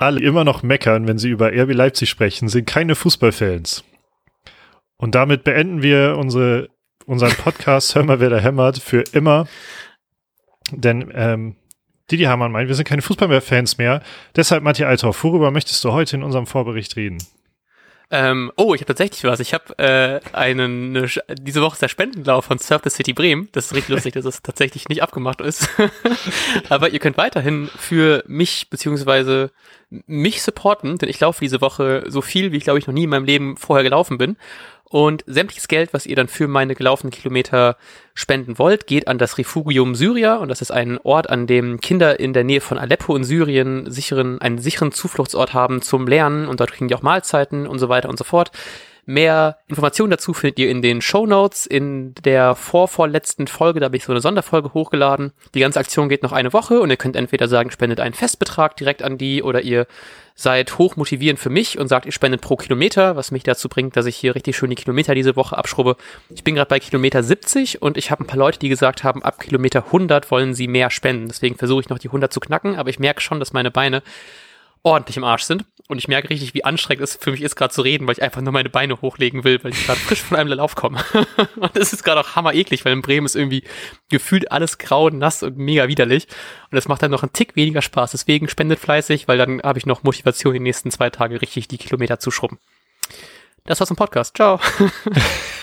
alle 0.00 0.20
immer 0.20 0.44
noch 0.44 0.62
meckern, 0.62 1.06
wenn 1.06 1.18
sie 1.18 1.28
über 1.28 1.52
RB 1.52 1.72
Leipzig 1.72 2.08
sprechen, 2.08 2.48
sind 2.48 2.66
keine 2.66 2.94
Fußballfans. 2.94 3.84
Und 4.96 5.14
damit 5.14 5.44
beenden 5.44 5.82
wir 5.82 6.16
unsere, 6.18 6.68
unseren 7.06 7.32
Podcast 7.32 7.94
Hör 7.94 8.04
mal, 8.04 8.20
wer 8.20 8.30
da 8.30 8.38
hämmert 8.38 8.78
für 8.78 9.02
immer. 9.12 9.46
Denn 10.72 11.10
ähm, 11.14 11.56
Didi 12.10 12.24
Hamann 12.24 12.52
meint, 12.52 12.68
wir 12.68 12.74
sind 12.74 12.86
keine 12.86 13.02
Fußballfans 13.02 13.78
mehr. 13.78 14.02
Deshalb, 14.36 14.62
Matthias 14.62 14.88
Althoff, 14.88 15.22
worüber 15.24 15.50
möchtest 15.50 15.84
du 15.84 15.92
heute 15.92 16.16
in 16.16 16.22
unserem 16.22 16.46
Vorbericht 16.46 16.96
reden? 16.96 17.18
Ähm, 18.12 18.50
oh, 18.56 18.74
ich 18.74 18.80
habe 18.80 18.88
tatsächlich 18.88 19.22
was. 19.24 19.38
Ich 19.38 19.54
habe 19.54 19.78
äh, 19.78 20.20
einen 20.32 20.96
eine, 20.96 21.08
diese 21.40 21.62
Woche 21.62 21.74
ist 21.74 21.82
der 21.82 21.88
Spendenlauf 21.88 22.44
von 22.44 22.58
Surf 22.58 22.82
the 22.82 22.90
City 22.90 23.12
Bremen. 23.12 23.48
Das 23.52 23.66
ist 23.66 23.74
richtig 23.74 23.90
lustig, 23.90 24.14
dass 24.14 24.24
es 24.24 24.42
tatsächlich 24.42 24.88
nicht 24.88 25.02
abgemacht 25.02 25.40
ist. 25.40 25.68
Aber 26.68 26.90
ihr 26.90 26.98
könnt 26.98 27.16
weiterhin 27.16 27.68
für 27.76 28.24
mich 28.26 28.68
beziehungsweise 28.68 29.52
mich 30.06 30.42
supporten, 30.42 30.98
denn 30.98 31.08
ich 31.08 31.20
laufe 31.20 31.40
diese 31.40 31.60
Woche 31.60 32.04
so 32.08 32.20
viel, 32.20 32.50
wie 32.50 32.56
ich 32.56 32.64
glaube 32.64 32.80
ich 32.80 32.86
noch 32.86 32.94
nie 32.94 33.04
in 33.04 33.10
meinem 33.10 33.24
Leben 33.24 33.56
vorher 33.56 33.84
gelaufen 33.84 34.18
bin. 34.18 34.36
Und 34.92 35.22
sämtliches 35.28 35.68
Geld, 35.68 35.94
was 35.94 36.04
ihr 36.04 36.16
dann 36.16 36.26
für 36.26 36.48
meine 36.48 36.74
gelaufenen 36.74 37.12
Kilometer 37.12 37.76
spenden 38.12 38.58
wollt, 38.58 38.88
geht 38.88 39.06
an 39.06 39.18
das 39.18 39.38
Refugium 39.38 39.94
Syria. 39.94 40.34
Und 40.34 40.48
das 40.48 40.62
ist 40.62 40.72
ein 40.72 40.98
Ort, 40.98 41.30
an 41.30 41.46
dem 41.46 41.80
Kinder 41.80 42.18
in 42.18 42.32
der 42.32 42.42
Nähe 42.42 42.60
von 42.60 42.76
Aleppo 42.76 43.14
in 43.14 43.22
Syrien 43.22 43.88
sicheren, 43.88 44.40
einen 44.40 44.58
sicheren 44.58 44.90
Zufluchtsort 44.90 45.54
haben 45.54 45.80
zum 45.80 46.08
Lernen. 46.08 46.48
Und 46.48 46.58
dort 46.58 46.72
kriegen 46.72 46.88
die 46.88 46.96
auch 46.96 47.02
Mahlzeiten 47.02 47.68
und 47.68 47.78
so 47.78 47.88
weiter 47.88 48.08
und 48.08 48.18
so 48.18 48.24
fort. 48.24 48.50
Mehr 49.10 49.58
Informationen 49.66 50.12
dazu 50.12 50.32
findet 50.32 50.60
ihr 50.60 50.70
in 50.70 50.82
den 50.82 51.02
Show 51.02 51.26
Notes. 51.26 51.66
In 51.66 52.14
der 52.24 52.54
vorvorletzten 52.54 53.48
Folge, 53.48 53.80
da 53.80 53.86
habe 53.86 53.96
ich 53.96 54.04
so 54.04 54.12
eine 54.12 54.20
Sonderfolge 54.20 54.72
hochgeladen. 54.72 55.32
Die 55.52 55.58
ganze 55.58 55.80
Aktion 55.80 56.08
geht 56.08 56.22
noch 56.22 56.30
eine 56.30 56.52
Woche 56.52 56.80
und 56.80 56.90
ihr 56.90 56.96
könnt 56.96 57.16
entweder 57.16 57.48
sagen, 57.48 57.72
spendet 57.72 57.98
einen 57.98 58.14
Festbetrag 58.14 58.76
direkt 58.76 59.02
an 59.02 59.18
die 59.18 59.42
oder 59.42 59.62
ihr 59.62 59.88
seid 60.36 60.78
hoch 60.78 60.94
motivierend 60.94 61.40
für 61.40 61.50
mich 61.50 61.76
und 61.76 61.88
sagt, 61.88 62.06
ihr 62.06 62.12
spendet 62.12 62.40
pro 62.40 62.54
Kilometer, 62.54 63.16
was 63.16 63.32
mich 63.32 63.42
dazu 63.42 63.68
bringt, 63.68 63.96
dass 63.96 64.06
ich 64.06 64.14
hier 64.14 64.36
richtig 64.36 64.56
schön 64.56 64.70
die 64.70 64.76
Kilometer 64.76 65.16
diese 65.16 65.34
Woche 65.34 65.58
abschrubbe. 65.58 65.96
Ich 66.28 66.44
bin 66.44 66.54
gerade 66.54 66.68
bei 66.68 66.78
Kilometer 66.78 67.24
70 67.24 67.82
und 67.82 67.96
ich 67.96 68.12
habe 68.12 68.22
ein 68.22 68.28
paar 68.28 68.38
Leute, 68.38 68.60
die 68.60 68.68
gesagt 68.68 69.02
haben, 69.02 69.24
ab 69.24 69.40
Kilometer 69.40 69.86
100 69.86 70.30
wollen 70.30 70.54
sie 70.54 70.68
mehr 70.68 70.88
spenden. 70.88 71.26
Deswegen 71.26 71.56
versuche 71.56 71.80
ich 71.80 71.88
noch 71.88 71.98
die 71.98 72.08
100 72.10 72.32
zu 72.32 72.38
knacken, 72.38 72.76
aber 72.76 72.90
ich 72.90 73.00
merke 73.00 73.20
schon, 73.20 73.40
dass 73.40 73.52
meine 73.52 73.72
Beine 73.72 74.04
ordentlich 74.82 75.16
im 75.16 75.24
Arsch 75.24 75.44
sind. 75.44 75.64
Und 75.88 75.98
ich 75.98 76.06
merke 76.06 76.30
richtig, 76.30 76.54
wie 76.54 76.64
anstrengend 76.64 77.02
es 77.02 77.16
für 77.16 77.32
mich 77.32 77.42
ist, 77.42 77.56
gerade 77.56 77.74
zu 77.74 77.82
reden, 77.82 78.06
weil 78.06 78.12
ich 78.12 78.22
einfach 78.22 78.40
nur 78.40 78.52
meine 78.52 78.70
Beine 78.70 79.00
hochlegen 79.00 79.42
will, 79.42 79.58
weil 79.64 79.72
ich 79.72 79.86
gerade 79.86 79.98
frisch 79.98 80.22
von 80.22 80.36
einem 80.36 80.52
Lauf 80.52 80.76
komme. 80.76 81.04
und 81.56 81.76
das 81.76 81.92
ist 81.92 82.04
gerade 82.04 82.20
auch 82.20 82.36
hammer 82.36 82.54
eklig, 82.54 82.84
weil 82.84 82.92
in 82.92 83.02
Bremen 83.02 83.26
ist 83.26 83.34
irgendwie 83.34 83.64
gefühlt 84.08 84.52
alles 84.52 84.78
grau, 84.78 85.10
nass 85.10 85.42
und 85.42 85.58
mega 85.58 85.88
widerlich. 85.88 86.28
Und 86.70 86.76
das 86.76 86.86
macht 86.86 87.02
dann 87.02 87.10
noch 87.10 87.24
einen 87.24 87.32
Tick 87.32 87.56
weniger 87.56 87.82
Spaß. 87.82 88.12
Deswegen 88.12 88.48
spendet 88.48 88.78
fleißig, 88.78 89.26
weil 89.26 89.36
dann 89.36 89.60
habe 89.62 89.80
ich 89.80 89.86
noch 89.86 90.04
Motivation, 90.04 90.52
die 90.52 90.60
nächsten 90.60 90.92
zwei 90.92 91.10
Tage 91.10 91.42
richtig 91.42 91.66
die 91.66 91.78
Kilometer 91.78 92.20
zu 92.20 92.30
schrubben. 92.30 92.58
Das 93.64 93.80
war's 93.80 93.88
zum 93.88 93.96
Podcast. 93.96 94.36
Ciao. 94.36 94.60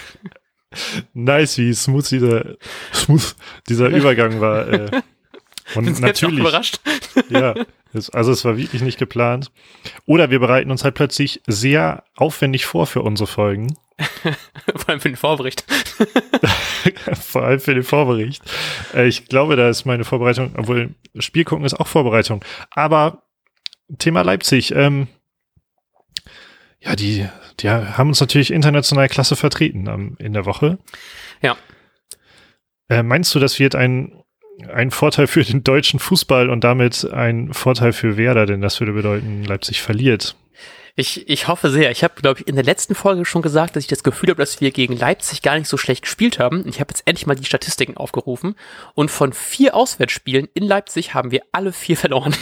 nice, 1.13 1.57
wie 1.57 1.73
smooth 1.73 2.11
dieser, 2.11 2.55
smooth 2.93 3.35
dieser 3.69 3.87
Übergang 3.91 4.41
war. 4.41 4.67
Äh. 4.67 5.01
Und 5.75 5.85
Bin 5.85 5.93
natürlich. 6.01 6.39
überrascht. 6.39 6.79
ja. 7.29 7.55
Also 8.11 8.31
es 8.31 8.45
war 8.45 8.57
wirklich 8.57 8.81
nicht 8.81 8.97
geplant. 8.97 9.51
Oder 10.05 10.29
wir 10.29 10.39
bereiten 10.39 10.71
uns 10.71 10.83
halt 10.83 10.95
plötzlich 10.95 11.41
sehr 11.47 12.03
aufwendig 12.15 12.65
vor 12.65 12.87
für 12.87 13.01
unsere 13.01 13.27
Folgen. 13.27 13.77
Vor 14.75 14.89
allem 14.89 14.99
für 14.99 15.09
den 15.09 15.15
Vorbericht. 15.15 15.65
Vor 17.19 17.43
allem 17.43 17.59
für 17.59 17.73
den 17.73 17.83
Vorbericht. 17.83 18.43
Äh, 18.93 19.07
ich 19.07 19.25
glaube, 19.25 19.55
da 19.55 19.69
ist 19.69 19.85
meine 19.85 20.05
Vorbereitung, 20.05 20.53
obwohl 20.55 20.93
Spiel 21.17 21.43
gucken 21.45 21.65
ist 21.65 21.73
auch 21.73 21.87
Vorbereitung. 21.87 22.45
Aber 22.69 23.23
Thema 23.97 24.21
Leipzig, 24.21 24.71
ähm, 24.71 25.07
ja, 26.79 26.95
die, 26.95 27.27
die 27.59 27.69
haben 27.69 28.09
uns 28.09 28.19
natürlich 28.19 28.51
international 28.51 29.09
klasse 29.09 29.35
vertreten 29.35 29.87
ähm, 29.87 30.15
in 30.19 30.33
der 30.33 30.45
Woche. 30.45 30.77
Ja. 31.41 31.57
Äh, 32.89 33.01
meinst 33.01 33.33
du, 33.33 33.39
das 33.39 33.59
wird 33.59 33.75
ein 33.75 34.23
ein 34.71 34.91
Vorteil 34.91 35.27
für 35.27 35.43
den 35.43 35.63
deutschen 35.63 35.99
Fußball 35.99 36.49
und 36.49 36.63
damit 36.63 37.09
ein 37.11 37.53
Vorteil 37.53 37.93
für 37.93 38.17
Werder, 38.17 38.45
denn 38.45 38.61
das 38.61 38.79
würde 38.79 38.93
bedeuten, 38.93 39.43
Leipzig 39.43 39.81
verliert. 39.81 40.35
Ich, 40.99 41.29
ich 41.29 41.47
hoffe 41.47 41.69
sehr. 41.69 41.91
Ich 41.91 42.03
habe, 42.03 42.15
glaube 42.19 42.39
ich, 42.39 42.47
in 42.47 42.55
der 42.55 42.63
letzten 42.63 42.95
Folge 42.95 43.23
schon 43.23 43.43
gesagt, 43.43 43.75
dass 43.75 43.83
ich 43.83 43.87
das 43.87 44.01
Gefühl 44.01 44.29
habe, 44.29 44.41
dass 44.41 44.61
wir 44.61 44.71
gegen 44.71 44.97
Leipzig 44.97 45.43
gar 45.43 45.55
nicht 45.55 45.67
so 45.67 45.77
schlecht 45.77 46.01
gespielt 46.01 46.39
haben. 46.39 46.67
Ich 46.67 46.79
habe 46.79 46.89
jetzt 46.89 47.03
endlich 47.05 47.27
mal 47.27 47.35
die 47.35 47.45
Statistiken 47.45 47.97
aufgerufen. 47.97 48.55
Und 48.95 49.11
von 49.11 49.31
vier 49.31 49.75
Auswärtsspielen 49.75 50.47
in 50.55 50.63
Leipzig 50.63 51.13
haben 51.13 51.29
wir 51.29 51.43
alle 51.51 51.71
vier 51.71 51.97
verloren. 51.97 52.35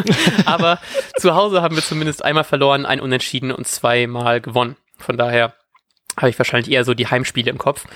Aber 0.46 0.80
zu 1.16 1.36
Hause 1.36 1.62
haben 1.62 1.76
wir 1.76 1.82
zumindest 1.84 2.24
einmal 2.24 2.42
verloren, 2.42 2.86
ein 2.86 3.00
Unentschieden 3.00 3.52
und 3.52 3.68
zweimal 3.68 4.40
gewonnen. 4.40 4.74
Von 4.98 5.16
daher 5.16 5.54
habe 6.16 6.30
ich 6.30 6.38
wahrscheinlich 6.38 6.72
eher 6.72 6.84
so 6.84 6.94
die 6.94 7.06
Heimspiele 7.06 7.50
im 7.50 7.58
Kopf. 7.58 7.86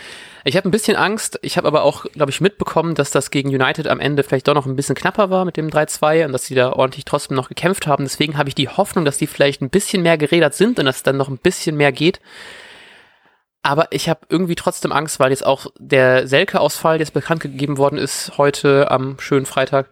Ich 0.44 0.56
habe 0.56 0.68
ein 0.68 0.70
bisschen 0.70 0.96
Angst. 0.96 1.38
Ich 1.42 1.56
habe 1.56 1.66
aber 1.66 1.82
auch, 1.82 2.04
glaube 2.12 2.30
ich, 2.30 2.40
mitbekommen, 2.40 2.94
dass 2.94 3.10
das 3.10 3.30
gegen 3.30 3.48
United 3.48 3.88
am 3.88 4.00
Ende 4.00 4.22
vielleicht 4.22 4.48
doch 4.48 4.54
noch 4.54 4.66
ein 4.66 4.76
bisschen 4.76 4.94
knapper 4.94 5.28
war 5.28 5.44
mit 5.44 5.56
dem 5.56 5.68
3-2 5.68 6.24
und 6.24 6.32
dass 6.32 6.44
sie 6.44 6.54
da 6.54 6.72
ordentlich 6.72 7.04
trotzdem 7.04 7.36
noch 7.36 7.48
gekämpft 7.48 7.86
haben. 7.86 8.04
Deswegen 8.04 8.38
habe 8.38 8.48
ich 8.48 8.54
die 8.54 8.68
Hoffnung, 8.68 9.04
dass 9.04 9.18
die 9.18 9.26
vielleicht 9.26 9.60
ein 9.60 9.70
bisschen 9.70 10.02
mehr 10.02 10.16
gerädert 10.16 10.54
sind 10.54 10.78
und 10.78 10.86
dass 10.86 10.96
es 10.96 11.02
dann 11.02 11.16
noch 11.16 11.28
ein 11.28 11.38
bisschen 11.38 11.76
mehr 11.76 11.92
geht. 11.92 12.20
Aber 13.62 13.88
ich 13.90 14.08
habe 14.08 14.20
irgendwie 14.28 14.54
trotzdem 14.54 14.92
Angst, 14.92 15.18
weil 15.18 15.30
jetzt 15.30 15.44
auch 15.44 15.66
der 15.78 16.28
Selke-Ausfall 16.28 17.00
jetzt 17.00 17.12
bekannt 17.12 17.40
gegeben 17.40 17.78
worden 17.78 17.98
ist 17.98 18.38
heute 18.38 18.92
am 18.92 19.18
schönen 19.18 19.46
Freitag. 19.46 19.88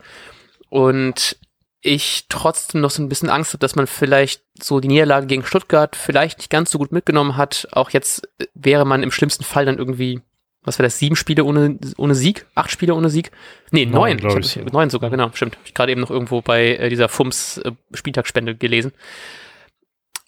Und 0.68 1.36
ich 1.84 2.24
trotzdem 2.28 2.80
noch 2.80 2.90
so 2.90 3.02
ein 3.02 3.08
bisschen 3.08 3.28
Angst 3.28 3.52
habe, 3.52 3.58
dass 3.58 3.76
man 3.76 3.86
vielleicht 3.86 4.42
so 4.60 4.80
die 4.80 4.88
Niederlage 4.88 5.26
gegen 5.26 5.44
Stuttgart 5.44 5.94
vielleicht 5.96 6.38
nicht 6.38 6.50
ganz 6.50 6.70
so 6.70 6.78
gut 6.78 6.92
mitgenommen 6.92 7.36
hat. 7.36 7.68
Auch 7.72 7.90
jetzt 7.90 8.26
wäre 8.54 8.86
man 8.86 9.02
im 9.02 9.10
schlimmsten 9.10 9.44
Fall 9.44 9.66
dann 9.66 9.78
irgendwie 9.78 10.20
was 10.64 10.78
war 10.78 10.84
das, 10.84 10.98
sieben 10.98 11.14
Spiele 11.14 11.44
ohne, 11.44 11.78
ohne 11.98 12.14
Sieg? 12.14 12.46
Acht 12.54 12.70
Spiele 12.70 12.94
ohne 12.94 13.10
Sieg? 13.10 13.30
Nee, 13.70 13.84
neun. 13.84 14.16
neun, 14.16 14.40
ich 14.40 14.56
ich, 14.56 14.72
neun 14.72 14.88
sogar, 14.88 15.10
genau, 15.10 15.30
stimmt. 15.34 15.58
Ich 15.66 15.74
gerade 15.74 15.92
eben 15.92 16.00
noch 16.00 16.10
irgendwo 16.10 16.40
bei 16.40 16.76
äh, 16.76 16.88
dieser 16.88 17.10
FUMS 17.10 17.58
äh, 17.58 17.72
Spieltagsspende 17.92 18.54
gelesen. 18.54 18.92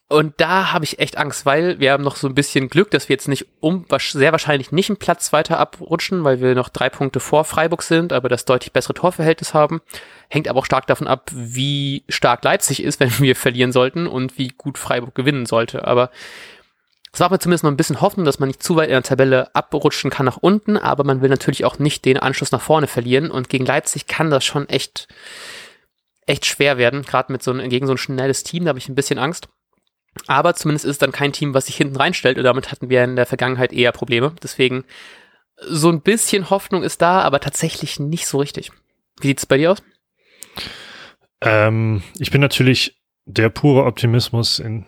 Und 0.08 0.34
da 0.36 0.72
habe 0.72 0.84
ich 0.84 1.00
echt 1.00 1.18
Angst, 1.18 1.46
weil 1.46 1.80
wir 1.80 1.90
haben 1.90 2.04
noch 2.04 2.14
so 2.14 2.28
ein 2.28 2.34
bisschen 2.34 2.68
Glück, 2.68 2.92
dass 2.92 3.08
wir 3.08 3.14
jetzt 3.14 3.26
nicht 3.26 3.46
um, 3.58 3.86
sehr 3.98 4.30
wahrscheinlich 4.30 4.70
nicht 4.70 4.88
einen 4.88 4.98
Platz 4.98 5.32
weiter 5.32 5.58
abrutschen, 5.58 6.22
weil 6.22 6.40
wir 6.40 6.54
noch 6.54 6.68
drei 6.68 6.88
Punkte 6.90 7.18
vor 7.18 7.44
Freiburg 7.44 7.82
sind, 7.82 8.12
aber 8.12 8.28
das 8.28 8.44
deutlich 8.44 8.72
bessere 8.72 8.94
Torverhältnis 8.94 9.52
haben. 9.52 9.80
Hängt 10.28 10.46
aber 10.46 10.60
auch 10.60 10.66
stark 10.66 10.86
davon 10.86 11.08
ab, 11.08 11.30
wie 11.34 12.04
stark 12.08 12.44
Leipzig 12.44 12.84
ist, 12.84 13.00
wenn 13.00 13.18
wir 13.18 13.34
verlieren 13.34 13.72
sollten 13.72 14.06
und 14.06 14.38
wie 14.38 14.48
gut 14.48 14.78
Freiburg 14.78 15.16
gewinnen 15.16 15.44
sollte. 15.44 15.84
Aber 15.84 16.10
es 17.12 17.18
war 17.18 17.30
mir 17.30 17.40
zumindest 17.40 17.64
noch 17.64 17.72
ein 17.72 17.76
bisschen 17.76 18.00
Hoffnung, 18.00 18.26
dass 18.26 18.38
man 18.38 18.48
nicht 18.48 18.62
zu 18.62 18.76
weit 18.76 18.88
in 18.88 18.92
der 18.92 19.02
Tabelle 19.02 19.52
abrutschen 19.56 20.10
kann 20.10 20.26
nach 20.26 20.36
unten, 20.36 20.76
aber 20.76 21.02
man 21.02 21.20
will 21.20 21.30
natürlich 21.30 21.64
auch 21.64 21.80
nicht 21.80 22.04
den 22.04 22.18
Anschluss 22.18 22.52
nach 22.52 22.60
vorne 22.60 22.86
verlieren 22.86 23.32
und 23.32 23.48
gegen 23.48 23.66
Leipzig 23.66 24.06
kann 24.06 24.30
das 24.30 24.44
schon 24.44 24.68
echt, 24.68 25.08
echt 26.26 26.46
schwer 26.46 26.78
werden, 26.78 27.02
gerade 27.02 27.32
mit 27.32 27.42
so 27.42 27.50
ein, 27.50 27.68
gegen 27.70 27.86
so 27.86 27.94
ein 27.94 27.98
schnelles 27.98 28.44
Team, 28.44 28.66
da 28.66 28.68
habe 28.68 28.78
ich 28.78 28.88
ein 28.88 28.94
bisschen 28.94 29.18
Angst. 29.18 29.48
Aber 30.26 30.54
zumindest 30.54 30.84
ist 30.84 30.92
es 30.92 30.98
dann 30.98 31.12
kein 31.12 31.32
Team, 31.32 31.54
was 31.54 31.66
sich 31.66 31.76
hinten 31.76 31.96
reinstellt 31.96 32.38
und 32.38 32.44
damit 32.44 32.70
hatten 32.70 32.88
wir 32.88 33.04
in 33.04 33.16
der 33.16 33.26
Vergangenheit 33.26 33.72
eher 33.72 33.92
Probleme. 33.92 34.34
Deswegen 34.42 34.84
so 35.60 35.90
ein 35.90 36.02
bisschen 36.02 36.50
Hoffnung 36.50 36.82
ist 36.82 37.00
da, 37.02 37.20
aber 37.22 37.40
tatsächlich 37.40 37.98
nicht 37.98 38.26
so 38.26 38.38
richtig. 38.38 38.70
Wie 39.20 39.28
sieht 39.28 39.38
es 39.38 39.46
bei 39.46 39.56
dir 39.56 39.72
aus? 39.72 39.82
Ähm, 41.40 42.02
ich 42.18 42.30
bin 42.30 42.40
natürlich 42.40 42.96
der 43.24 43.48
pure 43.48 43.84
Optimismus 43.84 44.58
in 44.58 44.84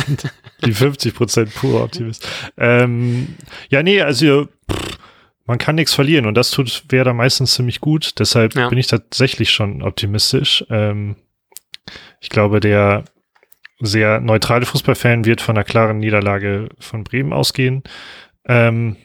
die 0.64 0.72
50 0.72 1.14
Prozent 1.14 1.54
pure 1.54 1.82
Optimismus. 1.82 2.30
Ähm, 2.56 3.34
ja, 3.68 3.82
nee, 3.82 4.00
also 4.00 4.46
pff, 4.70 4.98
man 5.46 5.58
kann 5.58 5.74
nichts 5.74 5.94
verlieren 5.94 6.26
und 6.26 6.34
das 6.34 6.50
tut 6.50 6.84
Werder 6.88 7.14
meistens 7.14 7.54
ziemlich 7.54 7.80
gut. 7.80 8.18
Deshalb 8.18 8.54
ja. 8.54 8.68
bin 8.68 8.78
ich 8.78 8.86
tatsächlich 8.86 9.50
schon 9.50 9.82
optimistisch. 9.82 10.64
Ähm, 10.70 11.16
ich 12.20 12.30
glaube, 12.30 12.60
der 12.60 13.04
sehr 13.80 14.20
neutrale 14.20 14.66
Fußballfan 14.66 15.24
wird 15.24 15.40
von 15.40 15.56
einer 15.56 15.64
klaren 15.64 15.98
Niederlage 15.98 16.68
von 16.78 17.04
Bremen 17.04 17.32
ausgehen. 17.32 17.82
Ähm, 18.46 18.96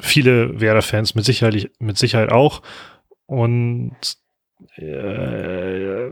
viele 0.00 0.60
Werder-Fans 0.60 1.14
mit 1.14 1.24
Sicherheit, 1.24 1.70
mit 1.78 1.98
Sicherheit 1.98 2.30
auch. 2.30 2.62
Und 3.26 3.96
äh, 4.76 6.08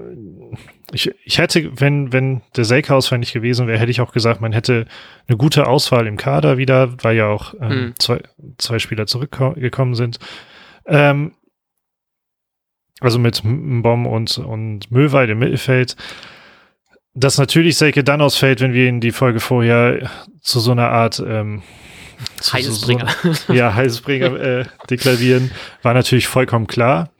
ich, 0.92 1.10
ich 1.24 1.38
hätte, 1.38 1.80
wenn, 1.80 2.12
wenn 2.12 2.42
der 2.56 2.64
Selke-Ausfall 2.64 3.18
nicht 3.18 3.32
gewesen 3.32 3.66
wäre, 3.66 3.78
hätte 3.78 3.90
ich 3.90 4.00
auch 4.00 4.12
gesagt, 4.12 4.40
man 4.40 4.52
hätte 4.52 4.86
eine 5.28 5.36
gute 5.36 5.66
Auswahl 5.66 6.06
im 6.06 6.16
Kader 6.16 6.58
wieder, 6.58 7.02
weil 7.02 7.16
ja 7.16 7.28
auch 7.28 7.54
ähm, 7.60 7.70
hm. 7.70 7.94
zwei, 7.98 8.22
zwei 8.58 8.78
Spieler 8.78 9.06
zurückgekommen 9.06 9.94
sind. 9.94 10.18
Ähm, 10.86 11.32
also 13.00 13.18
mit 13.18 13.42
Mbom 13.44 14.06
und, 14.06 14.38
und 14.38 14.90
Möwald 14.90 15.30
im 15.30 15.38
Mittelfeld. 15.38 15.96
Dass 17.20 17.38
natürlich 17.38 17.76
Selke 17.76 18.02
dann 18.02 18.20
ausfällt, 18.20 18.60
wenn 18.60 18.72
wir 18.72 18.88
in 18.88 19.00
die 19.00 19.12
Folge 19.12 19.40
vorher 19.40 20.10
zu 20.40 20.58
so 20.58 20.72
einer 20.72 20.88
Art 20.88 21.22
ähm, 21.24 21.62
Heilsbringer. 22.52 23.08
So, 23.22 23.52
ja, 23.52 23.74
Heilsbringer 23.74 24.40
äh, 24.40 24.64
deklarieren, 24.88 25.50
war 25.82 25.94
natürlich 25.94 26.26
vollkommen 26.26 26.66
klar. 26.66 27.10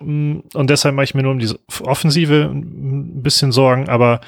Mm, 0.00 0.40
und 0.54 0.70
deshalb 0.70 0.94
mache 0.94 1.04
ich 1.04 1.14
mir 1.14 1.22
nur 1.22 1.32
um 1.32 1.38
die 1.38 1.54
Offensive 1.82 2.50
ein 2.52 3.22
bisschen 3.22 3.52
Sorgen, 3.52 3.88
aber 3.88 4.20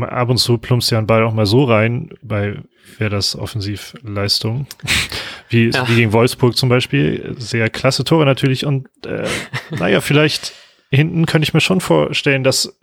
ab 0.00 0.28
und 0.28 0.38
zu 0.38 0.58
plumpst 0.58 0.90
ja 0.90 0.98
ein 0.98 1.06
Ball 1.06 1.22
auch 1.22 1.32
mal 1.32 1.46
so 1.46 1.64
rein, 1.64 2.10
bei 2.22 2.56
wäre 2.98 3.10
das 3.10 3.36
Offensivleistung, 3.36 4.66
wie, 5.48 5.70
ja. 5.70 5.88
wie 5.88 5.96
gegen 5.96 6.12
Wolfsburg 6.12 6.56
zum 6.56 6.68
Beispiel. 6.68 7.34
Sehr 7.38 7.70
klasse 7.70 8.04
Tore 8.04 8.24
natürlich 8.24 8.64
und 8.66 8.88
äh, 9.06 9.28
naja, 9.70 10.00
vielleicht 10.00 10.52
hinten 10.90 11.26
könnte 11.26 11.44
ich 11.44 11.54
mir 11.54 11.60
schon 11.60 11.80
vorstellen, 11.80 12.44
dass 12.44 12.78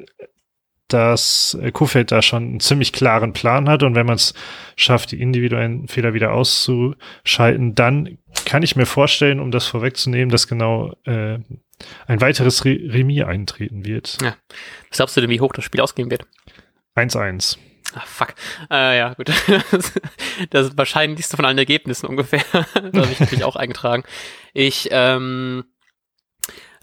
dass 0.88 1.58
Kofeld 1.72 2.12
da 2.12 2.22
schon 2.22 2.44
einen 2.44 2.60
ziemlich 2.60 2.94
klaren 2.94 3.34
Plan 3.34 3.70
hat 3.70 3.84
und 3.84 3.96
wenn 3.96 4.06
man 4.06 4.16
es 4.16 4.34
schafft, 4.76 5.12
die 5.12 5.22
individuellen 5.22 5.88
Fehler 5.88 6.14
wieder 6.14 6.34
auszuschalten, 6.34 7.76
dann 7.76 8.18
kann 8.46 8.64
ich 8.64 8.76
mir 8.76 8.86
vorstellen, 8.86 9.40
um 9.40 9.52
das 9.52 9.66
vorwegzunehmen, 9.66 10.30
dass 10.30 10.48
genau 10.48 10.94
äh, 11.06 11.40
ein 12.08 12.22
weiteres 12.22 12.66
Re 12.66 12.78
Remis 12.88 13.24
eintreten 13.24 13.86
wird. 13.86 14.18
Ja. 14.22 14.36
Was 14.90 14.98
glaubst 14.98 15.18
du 15.18 15.22
denn, 15.22 15.30
wie 15.30 15.42
hoch 15.42 15.54
das 15.54 15.66
Spiel 15.66 15.82
ausgehen 15.82 16.12
wird? 16.12 16.26
1-1. 16.96 17.58
Ah, 17.96 18.04
fuck. 18.06 18.34
Äh, 18.72 18.98
ja, 18.98 19.14
gut. 19.14 19.30
das 20.50 20.68
ist 20.68 20.78
wahrscheinlichste 20.78 21.36
von 21.36 21.46
allen 21.46 21.58
Ergebnissen 21.58 22.08
ungefähr. 22.08 22.44
da 22.52 23.02
habe 23.02 23.12
ich 23.12 23.20
natürlich 23.20 23.44
auch 23.44 23.56
eingetragen. 23.56 24.04
Ich, 24.54 24.90
ähm, 24.92 25.66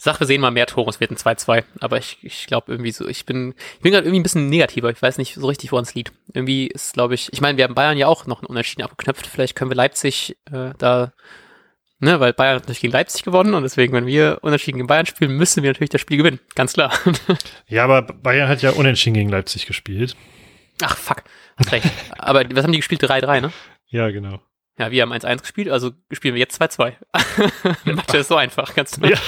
sag, 0.02 0.18
wir 0.18 0.26
sehen 0.26 0.40
mal 0.40 0.50
mehr 0.50 0.66
Tore, 0.66 0.88
es 0.88 1.00
wird 1.00 1.10
ein 1.10 1.16
2-2. 1.16 1.64
Aber 1.80 1.98
ich, 1.98 2.18
ich 2.22 2.46
glaube 2.46 2.72
irgendwie 2.72 2.92
so, 2.92 3.06
ich 3.06 3.26
bin, 3.26 3.54
ich 3.74 3.80
bin 3.80 3.92
gerade 3.92 4.06
irgendwie 4.06 4.20
ein 4.20 4.22
bisschen 4.22 4.48
negativer. 4.48 4.90
Ich 4.90 5.02
weiß 5.02 5.18
nicht 5.18 5.34
so 5.34 5.46
richtig, 5.46 5.72
woran 5.72 5.84
es 5.84 5.94
liegt. 5.94 6.12
Irgendwie 6.32 6.68
ist, 6.68 6.94
glaube 6.94 7.14
ich, 7.14 7.32
ich 7.32 7.40
meine, 7.40 7.58
wir 7.58 7.64
haben 7.64 7.74
Bayern 7.74 7.98
ja 7.98 8.06
auch 8.06 8.26
noch 8.26 8.40
einen 8.40 8.46
Unentschieden 8.46 8.82
abgeknöpft. 8.82 9.26
Vielleicht 9.26 9.54
können 9.54 9.70
wir 9.70 9.76
Leipzig 9.76 10.36
äh, 10.50 10.70
da 10.78 11.12
Ne, 12.02 12.18
weil 12.18 12.32
Bayern 12.32 12.56
hat 12.56 12.62
natürlich 12.62 12.80
gegen 12.80 12.94
Leipzig 12.94 13.24
gewonnen 13.24 13.52
und 13.52 13.62
deswegen, 13.62 13.92
wenn 13.92 14.06
wir 14.06 14.38
unentschieden 14.40 14.78
gegen 14.78 14.86
Bayern 14.86 15.04
spielen, 15.04 15.32
müssen 15.32 15.62
wir 15.62 15.68
natürlich 15.68 15.90
das 15.90 16.00
Spiel 16.00 16.16
gewinnen. 16.16 16.40
Ganz 16.54 16.72
klar. 16.72 16.94
ja, 17.66 17.84
aber 17.84 18.00
Bayern 18.00 18.48
hat 18.48 18.62
ja 18.62 18.70
unentschieden 18.70 19.12
gegen 19.12 19.28
Leipzig 19.28 19.66
gespielt. 19.66 20.16
Ach, 20.80 20.96
fuck. 20.96 21.24
Hast 21.58 21.72
recht. 21.72 21.86
aber 22.16 22.42
was 22.54 22.64
haben 22.64 22.72
die 22.72 22.78
gespielt? 22.78 23.02
3-3, 23.04 23.42
ne? 23.42 23.52
Ja, 23.88 24.08
genau. 24.10 24.40
Ja, 24.80 24.90
wir 24.90 25.02
haben 25.02 25.12
1-1 25.12 25.42
gespielt, 25.42 25.68
also 25.68 25.90
spielen 26.10 26.34
wir 26.34 26.40
jetzt 26.40 26.58
2-2. 26.58 26.94
Mathe 27.84 28.16
ist 28.16 28.28
so 28.28 28.36
einfach, 28.36 28.74
ganz 28.74 28.92
du 28.92 29.06
Ja. 29.10 29.18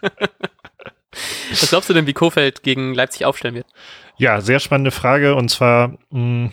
Was 1.50 1.68
glaubst 1.68 1.90
du 1.90 1.94
denn, 1.94 2.06
wie 2.06 2.12
Kofeld 2.12 2.62
gegen 2.62 2.94
Leipzig 2.94 3.24
aufstellen 3.24 3.56
wird? 3.56 3.66
Ja, 4.18 4.40
sehr 4.40 4.60
spannende 4.60 4.92
Frage 4.92 5.34
und 5.34 5.48
zwar 5.48 5.98
hm, 6.12 6.52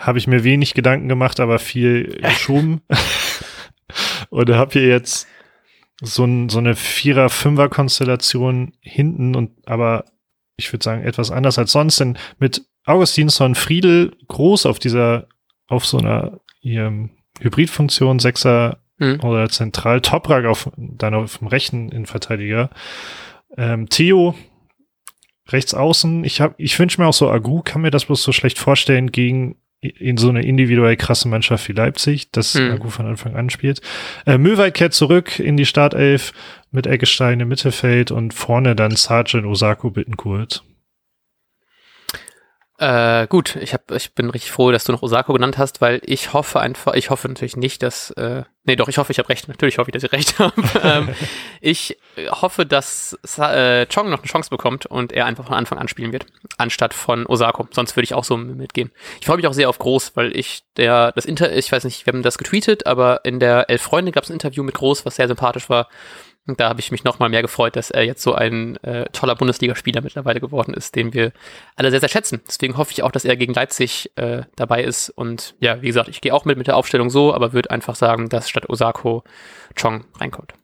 habe 0.00 0.16
ich 0.16 0.26
mir 0.26 0.42
wenig 0.42 0.72
Gedanken 0.72 1.06
gemacht, 1.06 1.38
aber 1.38 1.58
viel 1.58 2.18
geschoben. 2.22 2.80
und 4.30 4.48
habe 4.48 4.72
hier 4.72 4.88
jetzt 4.88 5.28
so, 6.00 6.24
ein, 6.24 6.48
so 6.48 6.56
eine 6.56 6.76
Vierer-Fünfer-Konstellation 6.76 8.72
hinten 8.80 9.36
und 9.36 9.50
aber 9.68 10.06
ich 10.56 10.72
würde 10.72 10.82
sagen 10.82 11.02
etwas 11.04 11.30
anders 11.30 11.58
als 11.58 11.72
sonst, 11.72 12.00
denn 12.00 12.16
mit 12.38 12.64
Augustinsson 12.86 13.54
Friedel 13.54 14.16
groß 14.28 14.64
auf 14.64 14.78
dieser, 14.78 15.28
auf 15.66 15.84
so 15.84 15.98
einer 15.98 16.40
hier, 16.60 17.10
Hybridfunktion, 17.40 18.18
Sechser 18.18 18.78
hm. 18.98 19.20
oder 19.20 19.48
zentral, 19.48 20.00
Toprak 20.00 20.44
auf, 20.46 20.70
dann 20.76 21.14
auf 21.14 21.38
dem 21.38 21.48
rechten 21.48 21.88
Innenverteidiger. 21.90 22.70
Ähm, 23.56 23.88
Theo 23.88 24.34
rechts 25.48 25.74
außen, 25.74 26.24
ich 26.24 26.40
hab, 26.40 26.54
ich 26.58 26.78
wünsche 26.78 27.00
mir 27.00 27.08
auch 27.08 27.14
so 27.14 27.30
Agu, 27.30 27.62
kann 27.62 27.82
mir 27.82 27.90
das 27.90 28.06
bloß 28.06 28.22
so 28.22 28.32
schlecht 28.32 28.58
vorstellen 28.58 29.12
gegen 29.12 29.56
in 29.80 30.16
so 30.16 30.28
eine 30.28 30.42
individuell 30.42 30.96
krasse 30.96 31.28
Mannschaft 31.28 31.68
wie 31.68 31.72
Leipzig, 31.72 32.32
das 32.32 32.54
hm. 32.54 32.72
Agu 32.72 32.90
von 32.90 33.06
Anfang 33.06 33.36
an 33.36 33.48
spielt. 33.48 33.80
Äh, 34.26 34.36
Möwald 34.36 34.74
kehrt 34.74 34.92
zurück 34.92 35.38
in 35.38 35.56
die 35.56 35.66
Startelf 35.66 36.32
mit 36.70 36.86
Eggestein 36.86 37.40
im 37.40 37.48
Mittelfeld 37.48 38.10
und 38.10 38.34
vorne 38.34 38.74
dann 38.74 38.96
Sargent, 38.96 39.46
Osako, 39.46 39.90
Bittenkurt. 39.90 40.64
Äh, 42.80 43.26
gut, 43.26 43.56
ich, 43.56 43.74
hab, 43.74 43.90
ich 43.90 44.14
bin 44.14 44.30
richtig 44.30 44.52
froh, 44.52 44.70
dass 44.70 44.84
du 44.84 44.92
noch 44.92 45.02
Osako 45.02 45.32
genannt 45.32 45.58
hast, 45.58 45.80
weil 45.80 46.00
ich 46.04 46.32
hoffe 46.32 46.60
einfach, 46.60 46.94
ich 46.94 47.10
hoffe 47.10 47.26
natürlich 47.26 47.56
nicht, 47.56 47.82
dass, 47.82 48.12
äh, 48.12 48.44
nee, 48.66 48.76
doch, 48.76 48.88
ich 48.88 48.98
hoffe, 48.98 49.10
ich 49.10 49.18
habe 49.18 49.28
recht. 49.28 49.48
Natürlich 49.48 49.78
hoffe 49.78 49.90
ich, 49.90 49.94
dass 49.94 50.04
ich 50.04 50.12
recht 50.12 50.38
habe. 50.38 50.54
ähm, 50.84 51.08
ich 51.60 51.98
hoffe, 52.30 52.66
dass 52.66 53.18
äh, 53.36 53.84
Chong 53.86 54.10
noch 54.10 54.20
eine 54.20 54.28
Chance 54.28 54.48
bekommt 54.48 54.86
und 54.86 55.12
er 55.12 55.26
einfach 55.26 55.44
von 55.44 55.56
Anfang 55.56 55.78
an 55.78 55.88
spielen 55.88 56.12
wird, 56.12 56.26
anstatt 56.56 56.94
von 56.94 57.26
Osako. 57.26 57.66
Sonst 57.72 57.96
würde 57.96 58.04
ich 58.04 58.14
auch 58.14 58.22
so 58.22 58.36
mitgehen. 58.36 58.92
Ich 59.20 59.26
freue 59.26 59.38
mich 59.38 59.48
auch 59.48 59.54
sehr 59.54 59.68
auf 59.68 59.80
Groß, 59.80 60.12
weil 60.14 60.36
ich 60.36 60.62
der, 60.76 61.10
das 61.12 61.24
Inter, 61.24 61.52
ich 61.52 61.72
weiß 61.72 61.82
nicht, 61.82 62.06
wir 62.06 62.12
haben 62.12 62.22
das 62.22 62.38
getweetet, 62.38 62.86
aber 62.86 63.24
in 63.24 63.40
der 63.40 63.68
Elf 63.70 63.82
Freunde 63.82 64.12
gab 64.12 64.22
es 64.22 64.30
ein 64.30 64.34
Interview 64.34 64.62
mit 64.62 64.76
Groß, 64.76 65.04
was 65.04 65.16
sehr 65.16 65.26
sympathisch 65.26 65.68
war. 65.68 65.88
Und 66.48 66.60
da 66.60 66.70
habe 66.70 66.80
ich 66.80 66.90
mich 66.90 67.04
nochmal 67.04 67.28
mehr 67.28 67.42
gefreut, 67.42 67.76
dass 67.76 67.90
er 67.90 68.04
jetzt 68.04 68.22
so 68.22 68.34
ein 68.34 68.82
äh, 68.82 69.04
toller 69.12 69.34
Bundesligaspieler 69.34 70.00
mittlerweile 70.00 70.40
geworden 70.40 70.72
ist, 70.72 70.96
den 70.96 71.12
wir 71.12 71.32
alle 71.76 71.90
sehr, 71.90 72.00
sehr 72.00 72.08
schätzen. 72.08 72.40
Deswegen 72.48 72.78
hoffe 72.78 72.92
ich 72.92 73.02
auch, 73.02 73.12
dass 73.12 73.26
er 73.26 73.36
gegen 73.36 73.52
Leipzig 73.52 74.10
äh, 74.16 74.42
dabei 74.56 74.82
ist. 74.82 75.10
Und 75.10 75.54
ja, 75.60 75.82
wie 75.82 75.88
gesagt, 75.88 76.08
ich 76.08 76.22
gehe 76.22 76.32
auch 76.32 76.46
mit 76.46 76.56
mit 76.56 76.66
der 76.66 76.76
Aufstellung 76.76 77.10
so, 77.10 77.34
aber 77.34 77.52
würde 77.52 77.70
einfach 77.70 77.94
sagen, 77.94 78.30
dass 78.30 78.48
statt 78.48 78.68
Osako 78.70 79.24
Chong 79.80 80.04
reinkommt. 80.18 80.54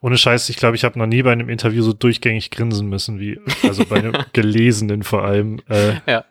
Ohne 0.00 0.16
Scheiß, 0.16 0.48
ich 0.48 0.56
glaube, 0.56 0.74
ich 0.74 0.84
habe 0.84 0.98
noch 0.98 1.06
nie 1.06 1.22
bei 1.22 1.32
einem 1.32 1.50
Interview 1.50 1.82
so 1.82 1.92
durchgängig 1.92 2.50
grinsen 2.50 2.88
müssen, 2.88 3.20
wie, 3.20 3.38
also 3.62 3.84
bei 3.84 3.96
einem 3.96 4.14
gelesenen 4.32 5.02
vor 5.02 5.22
allem. 5.22 5.60
Äh, 5.68 5.96
ja 6.06 6.24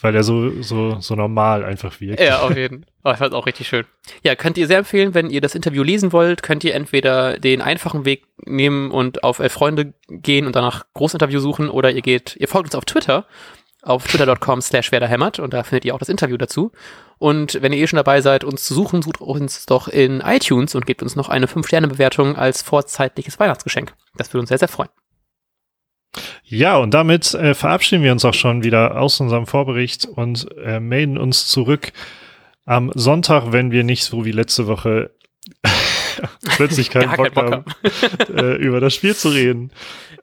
weil 0.00 0.14
er 0.14 0.22
so, 0.22 0.62
so, 0.62 1.00
so 1.00 1.14
normal 1.14 1.64
einfach 1.64 2.00
wirkt. 2.00 2.20
Ja, 2.20 2.40
auf 2.40 2.56
jeden 2.56 2.84
Fall. 2.84 2.92
Oh, 3.04 3.10
ich 3.12 3.18
fand 3.18 3.34
auch 3.34 3.46
richtig 3.46 3.68
schön. 3.68 3.84
Ja, 4.22 4.34
könnt 4.36 4.58
ihr 4.58 4.66
sehr 4.66 4.78
empfehlen, 4.78 5.14
wenn 5.14 5.30
ihr 5.30 5.40
das 5.40 5.54
Interview 5.54 5.82
lesen 5.82 6.12
wollt, 6.12 6.42
könnt 6.42 6.62
ihr 6.64 6.74
entweder 6.74 7.38
den 7.38 7.60
einfachen 7.60 8.04
Weg 8.04 8.24
nehmen 8.44 8.90
und 8.90 9.24
auf 9.24 9.38
Elf 9.38 9.52
Freunde 9.52 9.94
gehen 10.08 10.46
und 10.46 10.54
danach 10.54 10.84
Großinterview 10.94 11.40
suchen 11.40 11.70
oder 11.70 11.90
ihr 11.90 12.02
geht, 12.02 12.36
ihr 12.38 12.48
folgt 12.48 12.68
uns 12.68 12.74
auf 12.74 12.84
Twitter 12.84 13.26
auf 13.82 14.06
twitter.com 14.06 14.60
slash 14.60 14.92
werderhämmert 14.92 15.38
und 15.38 15.54
da 15.54 15.62
findet 15.62 15.84
ihr 15.84 15.94
auch 15.94 15.98
das 15.98 16.08
Interview 16.08 16.36
dazu. 16.36 16.72
Und 17.18 17.62
wenn 17.62 17.72
ihr 17.72 17.78
eh 17.78 17.86
schon 17.86 17.96
dabei 17.96 18.20
seid, 18.20 18.44
uns 18.44 18.64
zu 18.64 18.74
suchen, 18.74 19.02
sucht 19.02 19.20
uns 19.20 19.66
doch 19.66 19.88
in 19.88 20.20
iTunes 20.20 20.74
und 20.74 20.86
gebt 20.86 21.02
uns 21.02 21.16
noch 21.16 21.28
eine 21.28 21.46
5-Sterne-Bewertung 21.46 22.36
als 22.36 22.62
vorzeitliches 22.62 23.38
Weihnachtsgeschenk. 23.38 23.94
Das 24.16 24.32
würde 24.32 24.40
uns 24.40 24.48
sehr, 24.48 24.58
sehr 24.58 24.68
freuen. 24.68 24.90
Ja, 26.50 26.78
und 26.78 26.94
damit 26.94 27.34
äh, 27.34 27.54
verabschieden 27.54 28.02
wir 28.02 28.12
uns 28.12 28.24
auch 28.24 28.32
schon 28.32 28.64
wieder 28.64 28.98
aus 28.98 29.20
unserem 29.20 29.46
Vorbericht 29.46 30.06
und 30.06 30.46
äh, 30.64 30.80
melden 30.80 31.18
uns 31.18 31.46
zurück 31.46 31.92
am 32.64 32.90
Sonntag, 32.94 33.52
wenn 33.52 33.70
wir 33.70 33.84
nicht 33.84 34.04
so 34.04 34.24
wie 34.24 34.32
letzte 34.32 34.66
Woche 34.66 35.10
plötzlich 36.56 36.88
keinen 36.90 37.14
Bock, 37.16 37.34
Bock, 37.34 37.52
haben, 37.52 37.64
äh, 38.34 38.56
über 38.56 38.80
das 38.80 38.94
Spiel 38.94 39.14
zu 39.14 39.28
reden. 39.28 39.72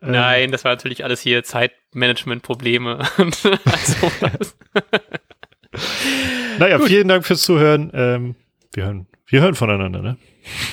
Ähm, 0.01 0.11
Nein, 0.11 0.51
das 0.51 0.63
war 0.63 0.71
natürlich 0.71 1.03
alles 1.03 1.21
hier 1.21 1.43
Zeitmanagement-Probleme 1.43 3.07
und 3.17 3.35
sowas. 3.35 4.57
naja, 6.57 6.77
Gut. 6.77 6.87
vielen 6.87 7.07
Dank 7.07 7.25
fürs 7.25 7.43
Zuhören. 7.43 7.91
Ähm, 7.93 8.35
wir, 8.73 8.85
hören, 8.85 9.07
wir 9.27 9.41
hören 9.41 9.55
voneinander. 9.55 10.01
Ne? 10.01 10.17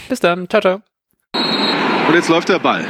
Bis 0.08 0.20
dann. 0.20 0.48
Ciao, 0.48 0.62
ciao. 0.62 0.82
Und 2.08 2.14
jetzt 2.14 2.30
läuft 2.30 2.48
der 2.48 2.58
Ball. 2.58 2.86